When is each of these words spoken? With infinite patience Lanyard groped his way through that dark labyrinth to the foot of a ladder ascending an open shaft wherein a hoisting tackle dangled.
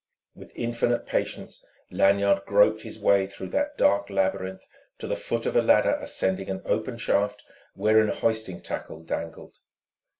With 0.33 0.51
infinite 0.55 1.05
patience 1.05 1.63
Lanyard 1.91 2.41
groped 2.47 2.81
his 2.81 2.97
way 2.97 3.27
through 3.27 3.49
that 3.49 3.77
dark 3.77 4.09
labyrinth 4.09 4.63
to 4.97 5.05
the 5.05 5.15
foot 5.15 5.45
of 5.45 5.55
a 5.55 5.61
ladder 5.61 5.93
ascending 6.01 6.49
an 6.49 6.63
open 6.65 6.97
shaft 6.97 7.43
wherein 7.75 8.09
a 8.09 8.15
hoisting 8.15 8.61
tackle 8.61 9.03
dangled. 9.03 9.53